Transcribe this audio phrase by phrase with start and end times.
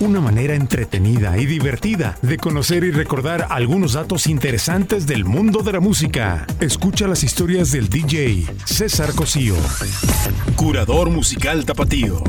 [0.00, 5.72] una manera entretenida y divertida de conocer y recordar algunos datos interesantes del mundo de
[5.72, 6.46] la música.
[6.60, 9.56] Escucha las historias del DJ César Cosío,
[10.56, 12.22] curador musical tapatío.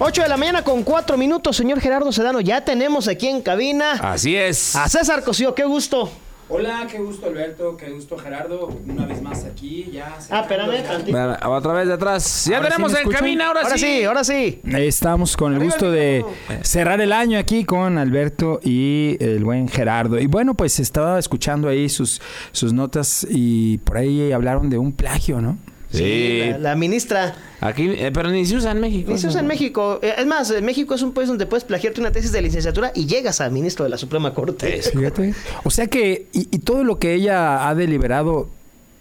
[0.00, 2.40] 8 de la mañana con 4 minutos, señor Gerardo Sedano.
[2.40, 4.76] Ya tenemos aquí en cabina Así es.
[4.76, 5.54] a César Cosío.
[5.54, 6.10] Qué gusto.
[6.50, 10.16] Hola, qué gusto Alberto, qué gusto Gerardo, una vez más aquí, ya.
[10.30, 11.18] Ah, espérame, tantito.
[11.50, 12.46] Otra vez de atrás.
[12.46, 14.60] Ya Ahora sí tenemos me en cabina, ahora, Ahora sí, ahora sí.
[14.64, 16.24] Estamos con el gusto de
[16.62, 20.18] cerrar el año aquí con Alberto y el buen Gerardo.
[20.18, 24.92] Y bueno, pues estaba escuchando ahí sus, sus notas y por ahí hablaron de un
[24.92, 25.58] plagio, ¿no?
[25.92, 26.40] Sí.
[26.50, 27.34] La, la ministra.
[27.60, 29.12] Aquí, eh, pero ni se usa en México.
[29.12, 29.98] Eso es en México.
[30.02, 32.92] Eh, Es más, eh, México es un país donde puedes plagiarte una tesis de licenciatura
[32.94, 34.80] y llegas a ministro de la Suprema Corte.
[34.82, 35.34] Fíjate.
[35.64, 38.48] O sea que, y, y todo lo que ella ha deliberado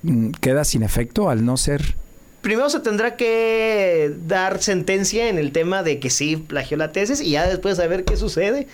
[0.04, 1.95] mm, queda sin efecto al no ser.
[2.42, 7.20] Primero se tendrá que dar sentencia en el tema de que sí plagió la tesis
[7.20, 8.67] y ya después a ver qué sucede.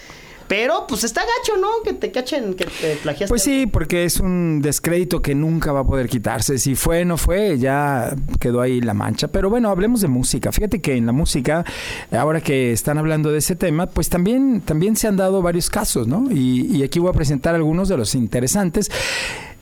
[0.48, 1.68] Pero pues está gacho, ¿no?
[1.84, 3.28] Que te cachen que te plagiaste.
[3.28, 6.58] Pues sí, porque es un descrédito que nunca va a poder quitarse.
[6.58, 9.28] Si fue, no fue, ya quedó ahí la mancha.
[9.28, 10.52] Pero bueno, hablemos de música.
[10.52, 11.66] Fíjate que en la música,
[12.12, 16.08] ahora que están hablando de ese tema, pues también, también se han dado varios casos,
[16.08, 16.28] ¿no?
[16.32, 18.92] Y, y aquí voy a presentar algunos de los interesantes.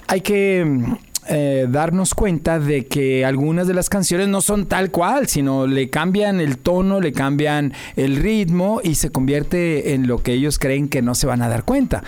[0.07, 0.65] Hay que
[1.29, 5.89] eh, darnos cuenta de que algunas de las canciones no son tal cual, sino le
[5.89, 10.89] cambian el tono, le cambian el ritmo y se convierte en lo que ellos creen
[10.89, 12.03] que no se van a dar cuenta.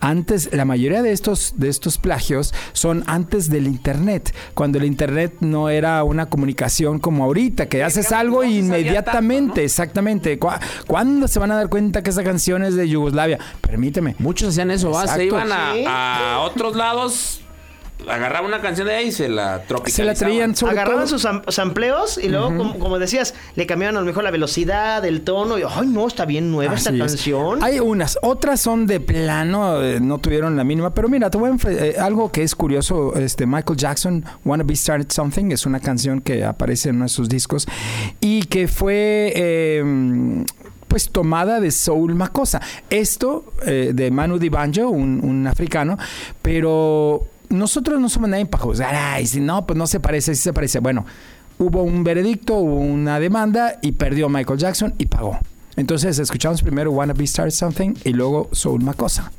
[0.00, 5.34] Antes, la mayoría de estos, de estos plagios son antes del internet, cuando el internet
[5.40, 9.64] no era una comunicación como ahorita, que haces algo no inmediatamente, tanto, ¿no?
[9.64, 10.38] exactamente.
[10.38, 10.48] ¿Cu-
[10.86, 13.38] ¿Cuándo se van a dar cuenta que esa canción es de Yugoslavia?
[13.60, 14.14] Permíteme.
[14.18, 15.06] Muchos hacían eso, ¿va?
[15.06, 15.84] Se iban a, Sí.
[15.86, 17.40] a otros lados,
[18.08, 20.06] agarraban una canción de ahí y se la Se tropicalizaban.
[20.06, 23.96] la traían sobre Agarraban todo- sus sam- sampleos y luego, como, como decías, le cambiaban
[23.96, 25.58] a lo mejor la velocidad, el tono.
[25.58, 27.06] Y, ay, no, está bien nueva esta Así es.
[27.06, 27.62] canción.
[27.62, 31.50] Hay unas, otras son de plano, eh, no tuvieron la mínima, pero mira, te voy
[31.50, 35.80] a eh, algo que es curioso, este Michael Jackson, Wanna Be Started Something, es una
[35.80, 37.66] canción que aparece en uno de sus discos
[38.20, 40.44] y que fue eh,
[40.86, 42.60] pues tomada de Soul Makossa.
[42.88, 45.98] Esto eh, de Manu Dibanjo, un, un africano,
[46.40, 50.42] pero nosotros no somos nadie para juzgar, ay, si no, pues no se parece, sí
[50.42, 50.80] se parece.
[50.80, 51.04] Bueno,
[51.58, 55.38] hubo un veredicto, hubo una demanda y perdió Michael Jackson y pagó.
[55.76, 59.30] Entonces escuchamos primero Wanna Be Start Something y luego Soul Makossa.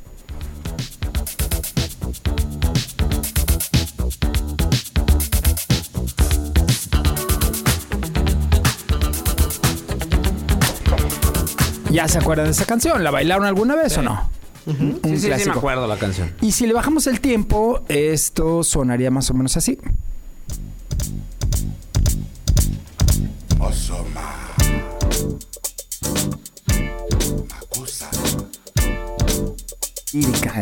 [11.90, 13.02] ¿Ya se acuerdan de esa canción?
[13.02, 14.39] ¿La bailaron alguna vez o no?
[14.66, 15.58] Un Sí, sí, sí, me clásico.
[15.58, 16.32] acuerdo la canción.
[16.40, 19.78] Y si le bajamos el tiempo, esto sonaría más o menos así.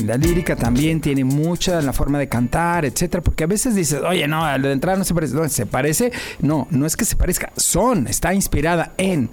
[0.00, 4.00] La lírica también tiene mucha en la forma de cantar, etcétera, porque a veces dices,
[4.02, 7.04] oye, no, al de entrada no se parece, no, se parece, no, no es que
[7.04, 9.30] se parezca, son, está inspirada en.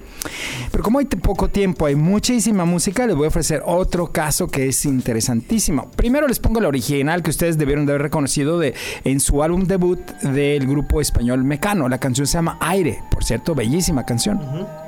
[0.72, 4.68] Pero como hay poco tiempo, hay muchísima música, les voy a ofrecer otro caso que
[4.68, 5.90] es interesantísimo.
[5.92, 8.74] Primero les pongo la original que ustedes debieron de haber reconocido de,
[9.04, 11.90] en su álbum debut del grupo español Mecano.
[11.90, 14.85] La canción se llama Aire, por cierto, bellísima canción.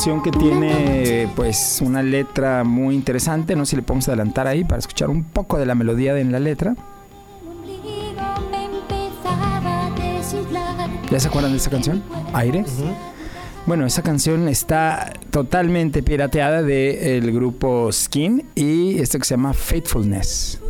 [0.00, 4.64] Canción que tiene pues una letra muy interesante, no sé si le podemos adelantar ahí
[4.64, 6.74] para escuchar un poco de la melodía en la letra.
[11.10, 12.02] ¿Ya se acuerdan de esa canción?
[12.32, 12.64] Aire.
[13.66, 20.62] Bueno, esa canción está totalmente pirateada del grupo Skin y esto que se llama Faithfulness.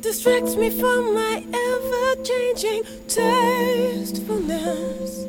[0.00, 5.28] distracts me from my ever changing tastefulness.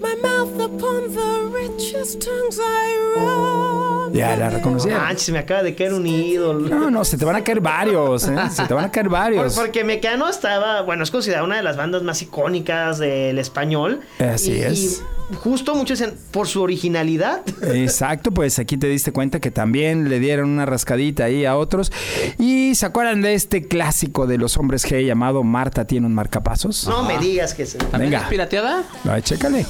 [0.00, 4.12] My mouth upon the richest tongues I run.
[4.14, 5.00] Ya la reconocieron.
[5.02, 6.68] Manches, me acaba de caer un ídolo.
[6.68, 8.36] No, no, se te van a caer varios, ¿eh?
[8.50, 9.54] Se te van a caer Por- varios.
[9.54, 14.00] Porque Mecano estaba, bueno, es considerada una de las bandas más icónicas del español.
[14.18, 14.78] Así Y- es.
[14.78, 17.42] Y justo muchos dicen, por su originalidad.
[17.62, 21.92] Exacto, pues aquí te diste cuenta que también le dieron una rascadita ahí a otros.
[22.38, 26.86] Y se acuerdan de este clásico de los hombres G llamado Marta tiene un marcapasos.
[26.86, 27.78] No me digas que se...
[27.78, 28.24] ¿También Venga.
[28.24, 28.84] es pirateada?
[29.04, 29.66] Ay, chécale.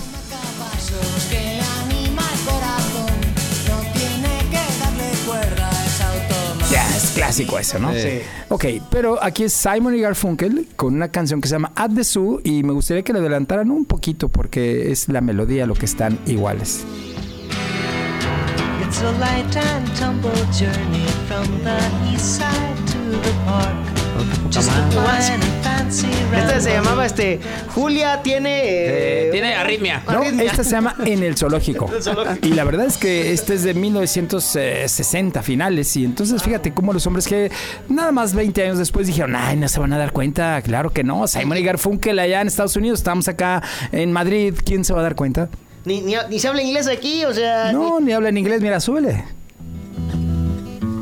[7.19, 7.93] Clásico eso, ¿no?
[7.93, 8.21] Sí.
[8.49, 12.05] Ok, pero aquí es Simon y Garfunkel con una canción que se llama At the
[12.05, 15.87] Zoo y me gustaría que le adelantaran un poquito porque es la melodía lo que
[15.87, 16.85] están iguales.
[18.87, 21.79] It's a light and tumble journey from the
[22.13, 23.98] east side to the park.
[24.53, 26.07] Just a fine and fancy
[26.37, 27.41] Este se llamaba este
[27.75, 30.03] Julia tiene eh, Eh, tiene arritmia.
[30.07, 30.45] No, Arritmia.
[30.45, 31.91] esta se llama En el Zoológico.
[31.95, 32.47] El Zoológico.
[32.47, 35.97] Y la verdad es que este es de 1960 finales.
[35.97, 37.51] Y entonces fíjate cómo los hombres que
[37.89, 40.61] nada más 20 años después dijeron, ay, no se van a dar cuenta.
[40.63, 41.27] Claro que no.
[41.27, 43.63] Simon y Garfunkel allá en Estados Unidos, estamos acá
[43.93, 44.55] en Madrid.
[44.65, 45.49] ¿Quién se va a dar cuenta?
[45.85, 48.61] ni, ni, ni se habla inglés aquí, o sea, No, ni hablan inglés.
[48.61, 49.25] Mira, súbele.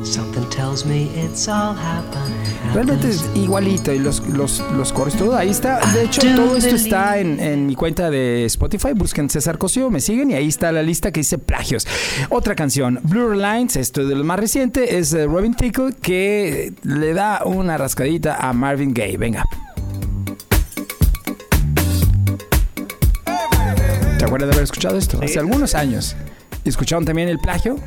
[0.04, 2.55] Something tells me it's all happening.
[2.74, 5.80] Realmente es igualito y los, los, los coros, todo ahí está.
[5.92, 8.92] De hecho, todo esto está en, en mi cuenta de Spotify.
[8.94, 11.86] Busquen César Cosío, me siguen y ahí está la lista que dice plagios.
[12.28, 16.74] Otra canción, Blur Lines, esto es de lo más reciente, es de Robin Tickle que
[16.82, 19.16] le da una rascadita a Marvin Gaye.
[19.16, 19.44] Venga.
[24.18, 25.18] ¿Te acuerdas de haber escuchado esto?
[25.22, 26.16] Hace algunos años.
[26.64, 27.78] ¿Y ¿Escucharon también el plagio?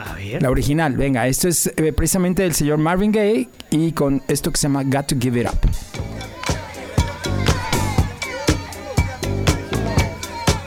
[0.00, 0.42] A ver.
[0.42, 4.58] La original, venga, esto es eh, precisamente del señor Marvin Gaye y con esto que
[4.58, 5.58] se llama Got to Give It Up.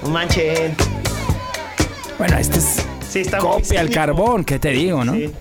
[0.04, 0.76] No manchen.
[2.18, 5.14] Bueno, este es Sí, está muy copia al carbón, ¿qué te digo, no?
[5.14, 5.32] Sí.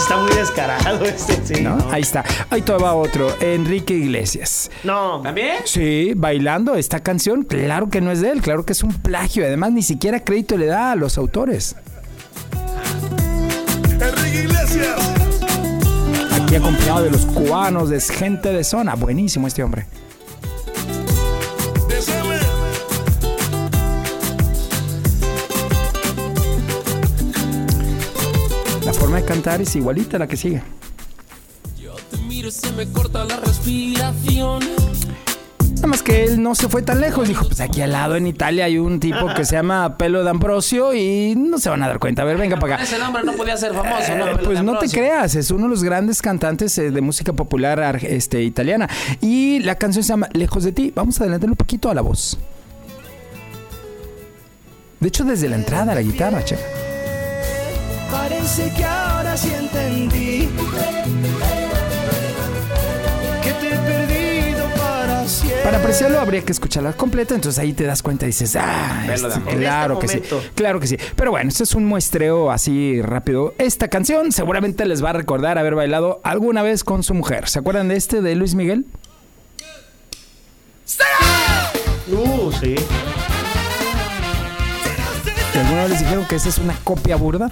[0.00, 1.62] Está muy descarado este, sí.
[1.62, 1.76] ¿No?
[1.76, 2.24] No, Ahí está.
[2.50, 4.70] Ahí te va otro, Enrique Iglesias.
[4.84, 5.20] No.
[5.22, 5.56] ¿También?
[5.64, 9.44] Sí, bailando esta canción, claro que no es de él, claro que es un plagio.
[9.44, 11.76] Además, ni siquiera crédito le da a los autores.
[14.00, 15.14] Enrique Iglesias.
[16.32, 18.94] Aquí acompañado de los cubanos, de gente de zona.
[18.94, 19.86] Buenísimo este hombre.
[29.38, 30.62] Cantar es igualita a la que sigue.
[32.26, 34.62] Miro, se me corta la respiración.
[35.76, 37.28] Nada más que él no se fue tan lejos.
[37.28, 40.30] Dijo, pues aquí al lado en Italia hay un tipo que se llama Pelo de
[40.30, 42.22] Ambrosio y no se van a dar cuenta.
[42.22, 42.84] A ver, venga para acá.
[42.84, 44.26] Ese nombre no podía ser famoso, ¿no?
[44.26, 47.78] Eh, pues no te creas, es uno de los grandes cantantes eh, de música popular
[47.80, 48.88] ar- este, italiana.
[49.20, 50.92] Y la canción se llama Lejos de ti.
[50.94, 52.38] Vamos a adelantarle un poquito a la voz.
[55.00, 56.58] De hecho, desde la entrada, la guitarra, che.
[58.10, 58.84] Parece que
[59.38, 60.48] ahora sí entendí
[63.42, 65.62] que te he perdido para siempre.
[65.62, 69.40] Para apreciarlo habría que escucharla completa, entonces ahí te das cuenta y dices, ah, este,
[69.56, 70.96] claro que este sí, claro que sí.
[71.16, 73.54] Pero bueno, este es un muestreo así rápido.
[73.58, 77.48] Esta canción seguramente les va a recordar haber bailado alguna vez con su mujer.
[77.48, 78.86] ¿Se acuerdan de este de Luis Miguel?
[82.10, 82.74] Uh, sí.
[85.52, 87.50] ¿Que alguna vez les dijeron que esa es una copia burda?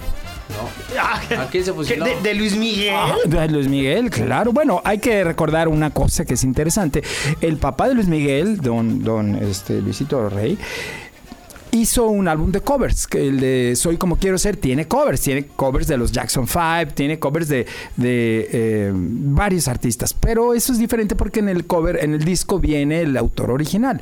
[0.99, 2.05] Ah, ¿A quién se fusiló?
[2.05, 2.93] ¿De, de Luis Miguel?
[2.95, 4.51] Ah, de Luis Miguel, claro.
[4.51, 7.03] Bueno, hay que recordar una cosa que es interesante.
[7.41, 10.57] El papá de Luis Miguel, don, don este, Luisito Rey,
[11.71, 15.47] hizo un álbum de covers, que el de Soy como quiero ser, tiene covers, tiene
[15.47, 17.65] covers de los Jackson 5, tiene covers de,
[17.95, 22.59] de, eh, varios artistas, pero eso es diferente porque en el cover, en el disco
[22.59, 24.01] viene el autor original,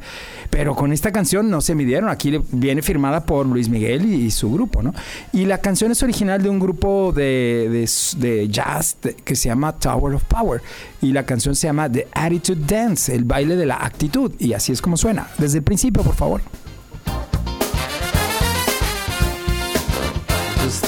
[0.49, 4.31] pero con esta canción no se midieron, aquí viene firmada por Luis Miguel y, y
[4.31, 4.93] su grupo, ¿no?
[5.33, 7.85] Y la canción es original de un grupo de, de
[8.17, 10.61] de jazz que se llama Tower of Power
[11.01, 14.71] y la canción se llama The Attitude Dance, el baile de la actitud, y así
[14.71, 16.41] es como suena, desde el principio, por favor.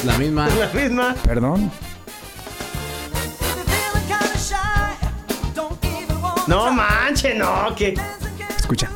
[0.08, 0.48] La misma.
[0.60, 1.16] La misma.
[1.24, 1.72] Perdón.
[6.48, 7.94] No manchen, no, que.
[8.58, 8.90] Escucha.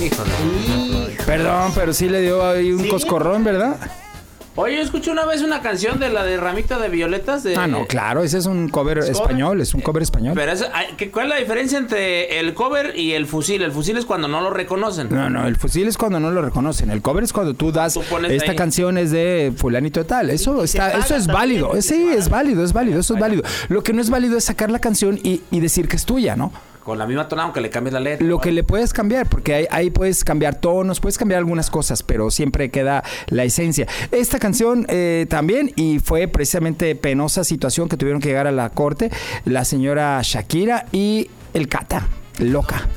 [0.00, 1.16] Híjole.
[1.26, 2.88] Perdón, pero sí le dio ahí un Sí.
[2.88, 3.76] coscorrón, ¿verdad?
[4.60, 7.56] Oye, yo escuché una vez una canción de la de Ramita de Violetas de...
[7.56, 10.34] Ah, no, claro, ese es un cover español, es un cover español.
[10.34, 13.62] Pero eso, ay, ¿qué- ¿cuál es la diferencia entre el cover y el fusil?
[13.62, 15.08] El fusil es cuando no lo reconocen.
[15.10, 16.90] No, no, el fusil es cuando no lo reconocen.
[16.90, 18.56] El cover es cuando tú das Tú esta ahí.
[18.56, 20.30] canción es de fulanito tal.
[20.30, 21.72] Eso y está, eso es válido.
[21.80, 23.42] Sí, es válido, es válido, eso es válido.
[23.68, 26.36] Lo que no es válido es sacar la canción y, y decir que es tuya,
[26.36, 26.52] ¿no?
[26.84, 28.26] Con la misma tonada, aunque le cambies la letra.
[28.26, 32.02] Lo que le puedes cambiar, porque ahí, ahí puedes cambiar tonos, puedes cambiar algunas cosas,
[32.02, 33.86] pero siempre queda la esencia.
[34.10, 38.70] Esta canción eh, también, y fue precisamente penosa situación que tuvieron que llegar a la
[38.70, 39.10] corte,
[39.44, 42.08] la señora Shakira y el Cata,
[42.38, 42.88] loca.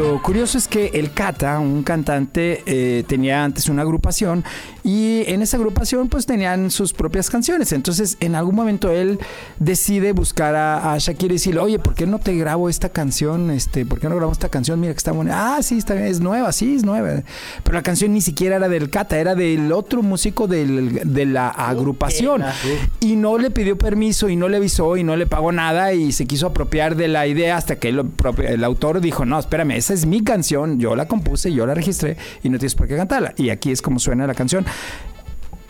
[0.00, 4.44] Lo, curioso es que el Cata, un cantante, eh, tenía antes una agrupación
[4.84, 7.72] y en esa agrupación pues tenían sus propias canciones.
[7.72, 9.18] Entonces en algún momento él
[9.58, 13.50] decide buscar a, a Shakira y decirle, oye, ¿por qué no te grabo esta canción?
[13.50, 14.80] Este, ¿Por qué no grabamos esta canción?
[14.80, 15.56] Mira que está buena.
[15.56, 17.22] Ah, sí, está bien, es nueva, sí, es nueva.
[17.62, 21.48] Pero la canción ni siquiera era del Cata, era del otro músico del- de la
[21.48, 22.42] agrupación.
[23.00, 26.12] Y no le pidió permiso y no le avisó y no le pagó nada y
[26.12, 29.72] se quiso apropiar de la idea hasta que el, propio- el autor dijo, no, espérame,
[29.72, 32.96] esa es mi canción, yo la compuse, yo la registré y no tienes por qué
[32.96, 33.34] cantarla.
[33.36, 34.64] Y aquí es como suena la canción,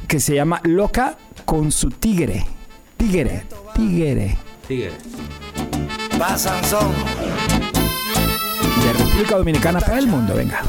[0.08, 2.46] que se llama Loca con su tigre.
[2.96, 4.38] Tigre, tigre.
[4.66, 4.92] Tigre.
[6.18, 6.92] Pasan son.
[8.84, 10.62] De República Dominicana para el mundo, venga.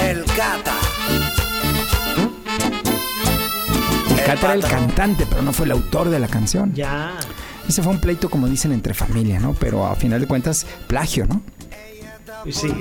[0.00, 0.74] El Cata.
[4.10, 6.72] El Cata era el cantante, pero no fue el autor de la canción.
[6.74, 7.16] Ya.
[7.68, 9.52] Ese fue un pleito, como dicen, entre familia, ¿no?
[9.52, 11.42] Pero a final de cuentas, plagio, ¿no?
[12.50, 12.72] Sí.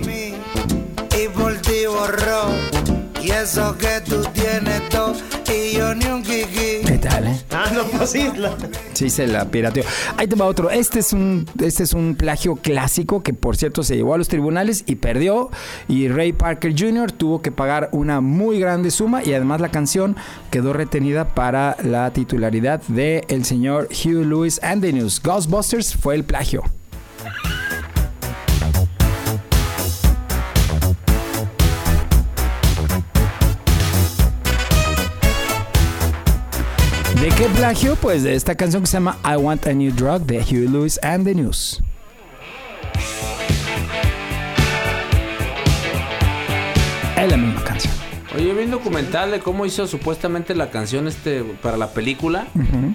[1.87, 2.49] Borró.
[3.21, 5.13] Y eso que tú tienes todo.
[5.53, 6.85] Y yo ni un kiki.
[6.85, 7.41] ¿Qué tal, eh?
[7.51, 8.29] Ah, no, pues sí.
[8.37, 8.55] la-
[8.93, 9.83] Sí, se la pirateó.
[10.17, 10.69] Ahí te va otro.
[10.69, 14.27] Este es un, este es un plagio clásico que, por cierto, se llevó a los
[14.27, 15.49] tribunales y perdió.
[15.87, 17.11] Y Ray Parker Jr.
[17.11, 20.15] tuvo que pagar una muy grande suma y además la canción
[20.51, 25.21] quedó retenida para la titularidad de el señor Hugh Lewis and the News.
[25.21, 26.63] Ghostbusters fue el plagio.
[37.47, 37.95] ¿De qué plagio?
[37.95, 40.99] Pues de esta canción que se llama I Want a New Drug de Huey Lewis
[41.01, 41.81] and the News.
[47.15, 47.96] Es la misma canción.
[48.37, 52.45] Oye, vi un documental de cómo hizo supuestamente la canción este para la película,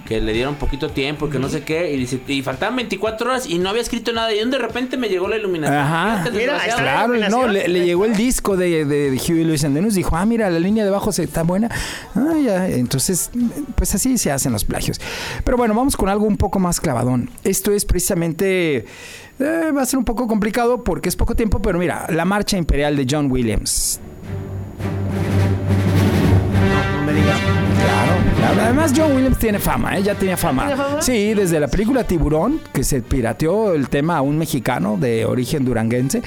[0.05, 3.45] que le dieron poquito tiempo, que no sé qué, y, dice- y faltaban 24 horas
[3.49, 5.77] y no había escrito nada, y de repente me llegó la iluminación.
[5.77, 6.17] Ajá.
[6.23, 6.59] Fíjate, Mira.
[6.77, 9.95] Claro, no, le, le llegó el disco de, de, de Huey Lewis and News.
[9.95, 11.69] Dijo, ah, mira, la línea de abajo se- está buena.
[12.15, 12.69] Ah, ya.
[12.69, 13.29] Entonces,
[13.75, 15.01] pues así se hacen los plagios.
[15.43, 17.29] Pero bueno, vamos con algo un poco más clavadón.
[17.43, 18.85] Esto es precisamente.
[19.39, 22.55] eh, va a ser un poco complicado porque es poco tiempo, pero mira, la marcha
[22.57, 23.99] imperial de John Williams.
[27.35, 28.61] Claro, claro.
[28.61, 30.03] Además, John Williams tiene fama, ¿eh?
[30.03, 30.67] ya tenía fama.
[30.67, 31.01] ¿Tiene fama?
[31.01, 35.65] Sí, desde la película Tiburón, que se pirateó el tema a un mexicano de origen
[35.65, 36.21] duranguense,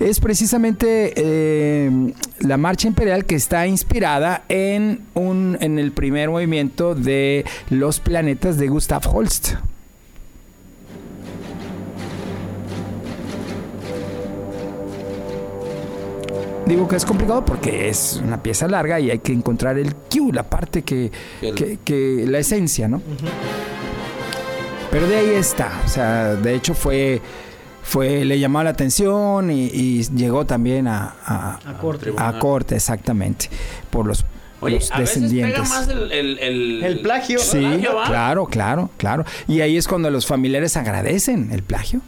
[0.00, 6.94] es precisamente eh, la marcha imperial que está inspirada en, un, en el primer movimiento
[6.94, 9.54] de Los planetas de Gustav Holst.
[16.68, 20.32] Digo que es complicado porque es una pieza larga y hay que encontrar el cue,
[20.32, 21.10] la parte que,
[21.40, 23.00] que, que- la esencia, ¿no?
[24.90, 27.20] Pero de ahí está, o sea, de hecho fue,
[27.82, 32.12] fue le llamó la atención y, y llegó también a, a, A corte.
[32.16, 33.48] a corte, exactamente,
[33.90, 34.24] por los,
[34.60, 35.68] Oye, los a veces pega descendientes.
[35.70, 36.10] más el...
[36.12, 37.38] El, el, El plagio.
[37.38, 39.24] Sí, plagio, claro, claro, claro.
[39.46, 42.00] Y ahí es cuando los familiares agradecen el plagio,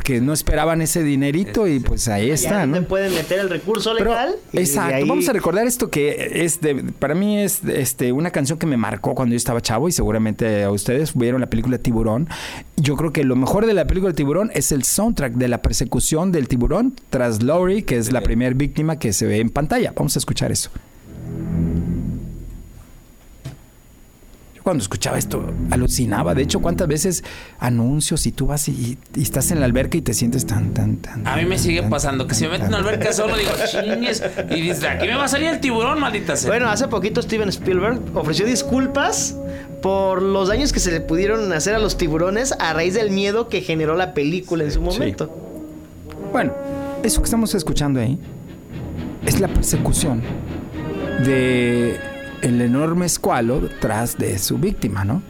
[0.00, 4.12] porque no esperaban ese dinerito y pues ahí está, no pueden meter el recurso Pero,
[4.12, 4.34] legal.
[4.54, 4.94] exacto.
[4.96, 8.64] ahí- Vamos a recordar esto que es de, para mí es este una canción que
[8.66, 12.30] me marcó cuando yo estaba chavo y seguramente a ustedes vieron la película Tiburón.
[12.78, 16.32] Yo creo que lo mejor de la película Tiburón es el soundtrack de la persecución
[16.32, 19.92] del tiburón tras Lowry, que es la primera víctima que se ve en pantalla.
[19.94, 20.70] Vamos a escuchar eso.
[24.70, 26.32] Cuando escuchaba esto alucinaba.
[26.32, 27.24] De hecho, cuántas veces
[27.58, 30.98] anuncios y tú vas y, y estás en la alberca y te sientes tan, tan,
[30.98, 31.26] tan.
[31.26, 33.50] A mí me sigue tan, pasando que si me meten en una alberca solo digo,
[33.68, 34.22] chingues.
[34.48, 36.50] Y dices, aquí me va a salir el tiburón, maldita sea.
[36.50, 39.36] Bueno, hace poquito Steven Spielberg ofreció disculpas
[39.82, 43.48] por los daños que se le pudieron hacer a los tiburones a raíz del miedo
[43.48, 45.36] que generó la película en su momento.
[46.30, 46.52] Bueno,
[47.02, 48.20] eso que estamos escuchando ahí
[49.26, 50.22] es la persecución
[51.24, 52.09] de
[52.42, 55.22] el enorme escualo tras de su víctima, ¿no?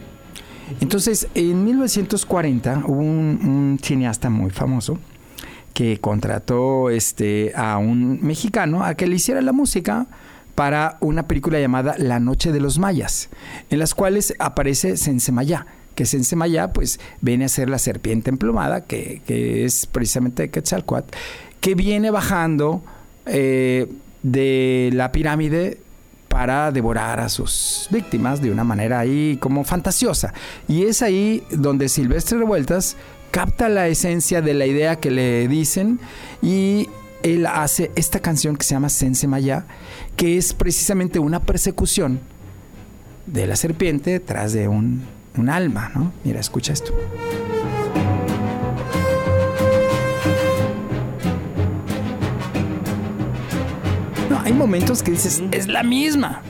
[0.79, 4.99] Entonces, en 1940 hubo un, cineasta muy famoso
[5.73, 10.07] que contrató este, a un mexicano a que le hiciera la música
[10.55, 13.29] para una película llamada La Noche de los Mayas,
[13.69, 15.65] en las cuales aparece Sensemayá,
[15.95, 21.15] que Sensemayá pues viene a ser la serpiente emplumada, que, que es precisamente Quetzalcoatl,
[21.61, 22.83] que viene bajando
[23.25, 23.87] eh,
[24.23, 25.79] de la pirámide
[26.31, 30.33] para devorar a sus víctimas de una manera ahí como fantasiosa.
[30.67, 32.95] Y es ahí donde Silvestre Revueltas
[33.31, 35.99] capta la esencia de la idea que le dicen
[36.41, 36.89] y
[37.21, 39.65] él hace esta canción que se llama Sense Maya,
[40.15, 42.19] que es precisamente una persecución
[43.27, 45.03] de la serpiente tras de un,
[45.37, 46.13] un alma, ¿no?
[46.23, 46.93] Mira, escucha esto.
[54.43, 56.41] Hay momentos que dices, es la misma.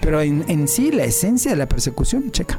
[0.00, 2.58] Pero en, en sí, la esencia de la persecución, checa.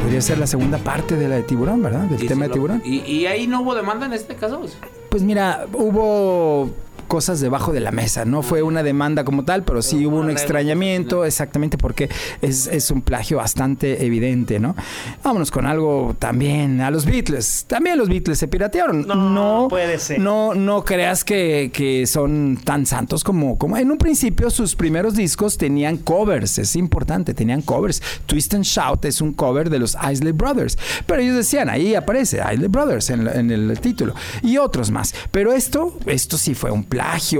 [0.00, 2.04] Podría ser la segunda parte de la de tiburón, ¿verdad?
[2.04, 2.82] Del Y tema de tiburón.
[2.84, 4.66] Y, y ahí no hubo demanda en este caso.
[4.66, 4.78] sea.
[5.10, 6.70] Pues mira, hubo
[7.06, 8.24] cosas debajo de la mesa.
[8.24, 12.08] No fue una demanda como tal, pero sí hubo un extrañamiento, exactamente porque
[12.42, 14.74] es, es un plagio bastante evidente, ¿no?
[15.22, 17.64] Vámonos con algo también a los Beatles.
[17.68, 19.06] También los Beatles se piratearon.
[19.06, 20.18] No, No, puede ser.
[20.20, 23.76] No, no creas que, que son tan santos como, como.
[23.76, 28.02] En un principio, sus primeros discos tenían covers, es importante, tenían covers.
[28.26, 30.76] Twist and Shout es un cover de los Isley Brothers.
[31.06, 34.14] Pero ellos decían, ahí aparece Isley Brothers en, en el título.
[34.42, 35.14] Y otros más.
[35.30, 36.95] Pero esto, esto sí fue un plagio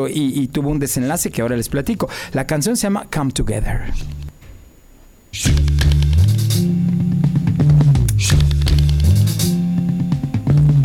[0.09, 2.09] y, y tuvo un desenlace que ahora les platico.
[2.33, 3.93] La canción se llama Come Together.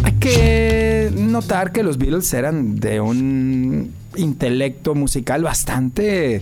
[0.04, 6.42] Hay que notar que los Beatles eran de un intelecto musical bastante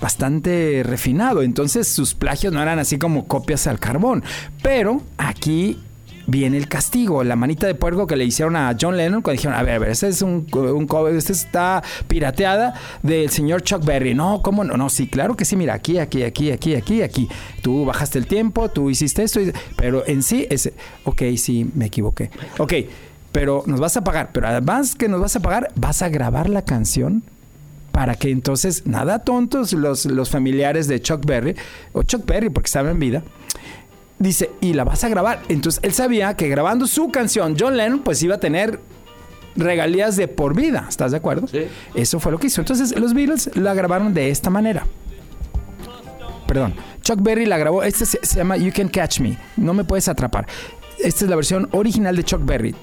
[0.00, 4.24] bastante refinado, entonces sus plagios no eran así como copias al carbón,
[4.62, 5.78] pero aquí
[6.30, 9.58] viene el castigo, la manita de puerco que le hicieron a John Lennon cuando dijeron,
[9.58, 13.84] a ver, a ver, este es un, un cover, este está pirateada del señor Chuck
[13.84, 14.14] Berry.
[14.14, 14.76] No, ¿cómo no?
[14.76, 17.28] No, sí, claro que sí, mira, aquí, aquí, aquí, aquí, aquí, aquí.
[17.62, 19.40] Tú bajaste el tiempo, tú hiciste esto,
[19.76, 22.30] pero en sí, ese, ok, sí, me equivoqué.
[22.58, 22.74] Ok,
[23.32, 26.48] pero nos vas a pagar, pero además que nos vas a pagar, vas a grabar
[26.48, 27.22] la canción
[27.92, 31.56] para que entonces, nada tontos los, los familiares de Chuck Berry,
[31.92, 33.22] o Chuck Berry porque estaba en vida,
[34.20, 35.42] dice, y la vas a grabar.
[35.48, 38.80] Entonces él sabía que grabando su canción, John Lennon, pues iba a tener
[39.56, 40.86] regalías de por vida.
[40.88, 41.48] ¿Estás de acuerdo?
[41.48, 41.66] Sí.
[41.94, 42.60] Eso fue lo que hizo.
[42.60, 44.86] Entonces los Beatles la grabaron de esta manera.
[46.46, 47.82] Perdón, Chuck Berry la grabó.
[47.82, 49.38] Este se, se llama You Can Catch Me.
[49.56, 50.46] No me puedes atrapar.
[50.98, 52.74] Esta es la versión original de Chuck Berry.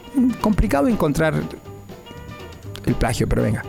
[0.42, 1.36] Complicado encontrar
[2.86, 3.64] el plagio, pero venga.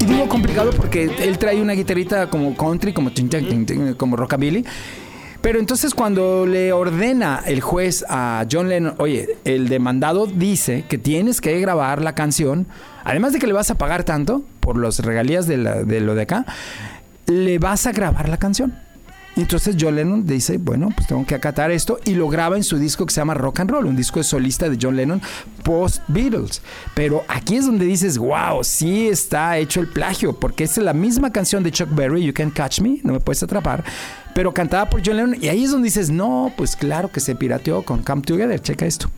[0.00, 4.16] Y digo complicado porque él trae una guitarrita como country, como, tin, tin, tin, como
[4.16, 4.64] rockabilly.
[5.40, 10.98] Pero entonces cuando le ordena el juez a John Lennon, oye, el demandado dice que
[10.98, 12.66] tienes que grabar la canción,
[13.04, 16.14] además de que le vas a pagar tanto por las regalías de, la- de lo
[16.16, 16.46] de acá,
[17.26, 18.74] le vas a grabar la canción.
[19.36, 22.78] Entonces John Lennon dice, bueno, pues tengo que acatar esto y lo graba en su
[22.78, 25.20] disco que se llama Rock and Roll, un disco de solista de John Lennon
[25.62, 26.62] post Beatles.
[26.94, 31.32] Pero aquí es donde dices, wow, sí está hecho el plagio, porque es la misma
[31.32, 33.84] canción de Chuck Berry, You Can Catch Me, no me puedes atrapar,
[34.34, 37.34] pero cantada por John Lennon y ahí es donde dices, no, pues claro que se
[37.34, 39.10] pirateó con Come Together, checa esto.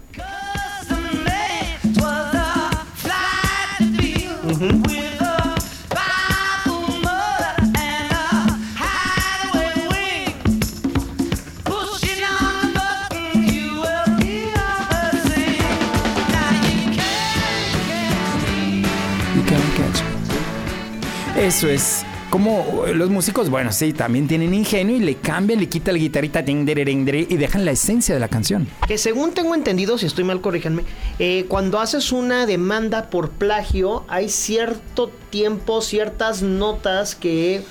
[21.49, 22.05] Eso es.
[22.29, 26.45] Como los músicos, bueno, sí, también tienen ingenio y le cambian, le quitan la guitarrita
[26.47, 28.69] y dejan la esencia de la canción.
[28.87, 30.83] Que según tengo entendido, si estoy mal, corríjanme,
[31.19, 37.63] eh, cuando haces una demanda por plagio, hay cierto tiempo, ciertas notas que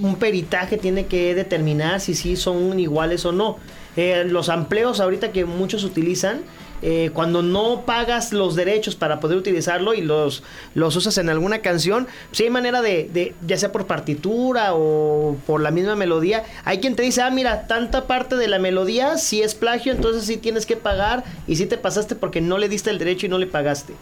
[0.00, 3.58] un peritaje tiene que determinar si sí son iguales o no.
[3.94, 6.40] Eh, los empleos ahorita que muchos utilizan,
[6.82, 10.42] eh, cuando no pagas los derechos para poder utilizarlo y los,
[10.74, 15.36] los usas en alguna canción, si hay manera de, de, ya sea por partitura o
[15.46, 19.16] por la misma melodía, hay quien te dice, ah, mira, tanta parte de la melodía
[19.18, 22.68] sí es plagio, entonces sí tienes que pagar y sí te pasaste porque no le
[22.68, 23.94] diste el derecho y no le pagaste.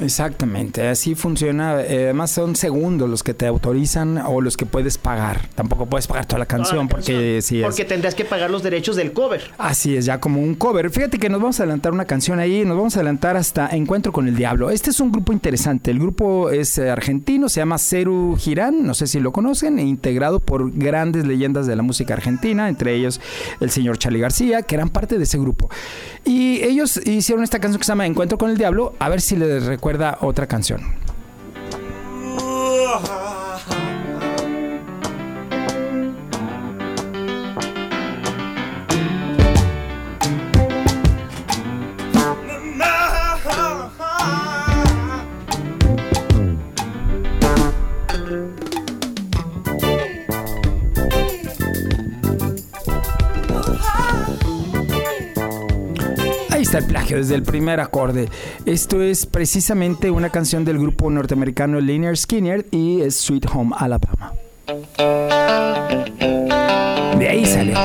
[0.00, 1.80] Exactamente, así funciona.
[1.82, 5.48] Eh, además son segundos los que te autorizan o los que puedes pagar.
[5.54, 7.64] Tampoco puedes pagar toda la canción Toda la porque canción, sí es.
[7.64, 9.42] porque tendrás que pagar los derechos del cover.
[9.58, 10.90] Así es, ya como un cover.
[10.90, 14.12] Fíjate que nos vamos a adelantar una canción ahí, nos vamos a adelantar hasta Encuentro
[14.12, 14.70] con el Diablo.
[14.70, 15.90] Este es un grupo interesante.
[15.90, 19.82] El grupo es eh, argentino, se llama Ceru Girán, no sé si lo conocen, e
[19.82, 23.20] integrado por grandes leyendas de la música argentina, entre ellos
[23.60, 25.68] el señor Charlie García, que eran parte de ese grupo.
[26.24, 29.36] Y ellos hicieron esta canción que se llama Encuentro con el Diablo, a ver si
[29.36, 30.82] les recuerda otra canción.
[56.70, 58.28] Está el plagio desde el primer acorde.
[58.64, 64.34] Esto es precisamente una canción del grupo norteamericano Linear Skinner y es Sweet Home Alabama.
[67.18, 67.76] De ahí salió.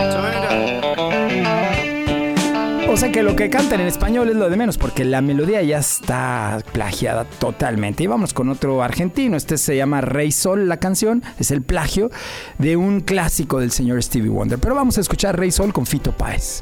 [2.87, 5.63] O sea que lo que cantan en español es lo de menos, porque la melodía
[5.63, 8.03] ya está plagiada totalmente.
[8.03, 9.35] Y vamos con otro argentino.
[9.35, 11.23] Este se llama Rey Sol, la canción.
[11.39, 12.11] Es el plagio
[12.59, 14.59] de un clásico del señor Stevie Wonder.
[14.59, 16.61] Pero vamos a escuchar Rey Sol con Fito Páez.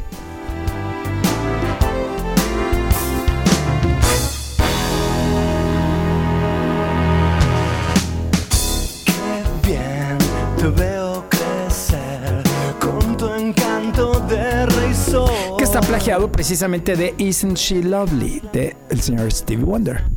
[15.94, 20.13] Plagiado precisamente de Isn't She Lovely, de el señor Stevie Wonder.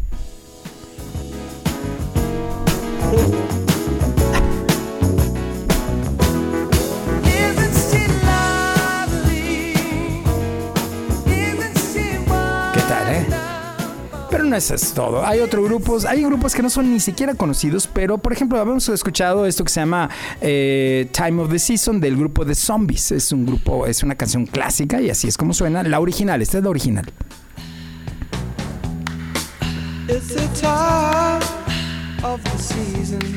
[14.57, 15.23] Eso es todo.
[15.27, 18.89] Hay otros grupos, hay grupos que no son ni siquiera conocidos, pero por ejemplo, habíamos
[18.89, 20.09] escuchado esto que se llama
[20.41, 23.13] eh, Time of the Season del grupo de Zombies.
[23.13, 25.83] Es un grupo, es una canción clásica y así es como suena.
[25.83, 27.05] La original, esta es la original.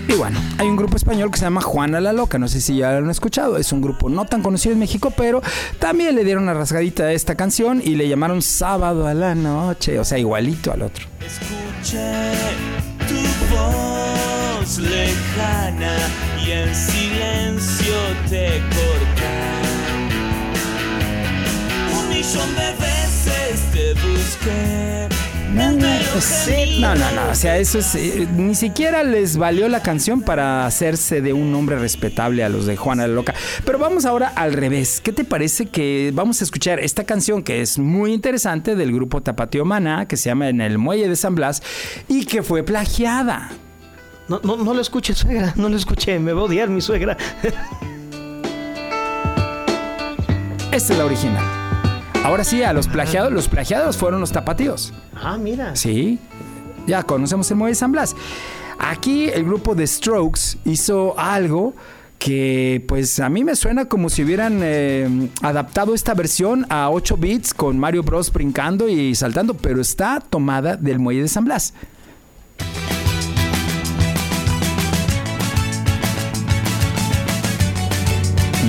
[0.07, 2.77] Y bueno, hay un grupo español que se llama Juana la Loca, no sé si
[2.77, 5.41] ya lo han escuchado, es un grupo no tan conocido en México, pero
[5.77, 9.99] también le dieron una rasgadita a esta canción y le llamaron Sábado a la Noche,
[9.99, 11.05] o sea, igualito al otro.
[11.19, 12.31] Escuché
[13.07, 15.95] tu voz lejana
[16.43, 17.95] y en silencio
[18.29, 19.49] te corté.
[21.93, 25.28] Un millón de veces te busqué.
[25.53, 30.21] No, no, no, no, o sea, eso es, eh, ni siquiera les valió la canción
[30.21, 33.33] para hacerse de un nombre respetable a los de Juana la Loca.
[33.65, 35.01] Pero vamos ahora al revés.
[35.01, 39.21] ¿Qué te parece que vamos a escuchar esta canción que es muy interesante del grupo
[39.21, 41.63] Tapateo Maná, que se llama En el Muelle de San Blas
[42.07, 43.49] y que fue plagiada?
[44.27, 45.53] No, no, no lo escuché, suegra.
[45.55, 46.19] No lo escuché.
[46.19, 47.17] Me va a odiar mi suegra.
[50.71, 51.58] Esta es la original.
[52.23, 54.93] Ahora sí, a los plagiados, los plagiados fueron los tapatíos.
[55.15, 55.75] Ah, mira.
[55.75, 56.19] Sí,
[56.85, 58.15] ya conocemos el Muelle de San Blas.
[58.77, 61.73] Aquí el grupo de Strokes hizo algo
[62.17, 67.17] que pues a mí me suena como si hubieran eh, adaptado esta versión a 8
[67.17, 71.73] bits con Mario Bros brincando y saltando, pero está tomada del Muelle de San Blas.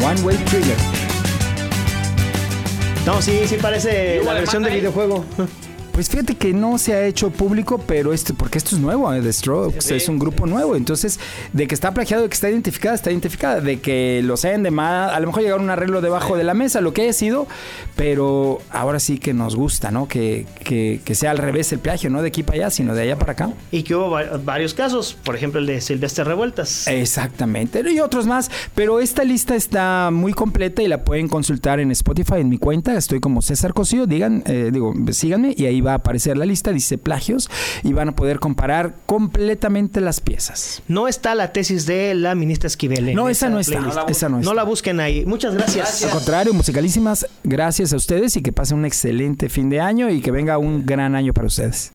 [0.02, 0.99] One Way Trigger.
[3.10, 5.24] No, sí, sí parece la versión del videojuego.
[6.00, 9.20] Pues fíjate que no se ha hecho público, pero esto, porque esto es nuevo, eh,
[9.20, 10.74] The Strokes, es un grupo nuevo.
[10.74, 11.20] Entonces,
[11.52, 13.60] de que está plagiado, de que está identificada, está identificada.
[13.60, 16.44] De que los hayan de más, a lo mejor llegaron a un arreglo debajo de
[16.44, 17.46] la mesa, lo que haya sido,
[17.96, 20.08] pero ahora sí que nos gusta, ¿no?
[20.08, 23.02] Que, que, que sea al revés el plagio, no de aquí para allá, sino de
[23.02, 23.50] allá para acá.
[23.70, 25.18] Y que hubo va- varios casos.
[25.22, 26.86] Por ejemplo, el de Silvestre Revueltas.
[26.86, 31.90] Exactamente, y otros más, pero esta lista está muy completa y la pueden consultar en
[31.90, 35.89] Spotify, en mi cuenta, estoy como César Cosío, digan, eh, digo, síganme y ahí va
[35.92, 37.50] a aparecer la lista, dice plagios
[37.82, 40.82] y van a poder comparar completamente las piezas.
[40.88, 43.14] No está la tesis de la ministra Esquivel.
[43.14, 44.10] No, esa no está, playlist.
[44.10, 44.54] esa no está.
[44.54, 45.24] la busquen ahí.
[45.26, 46.04] Muchas gracias.
[46.04, 50.20] Al contrario, musicalísimas, gracias a ustedes y que pasen un excelente fin de año y
[50.20, 51.88] que venga un gran año para ustedes.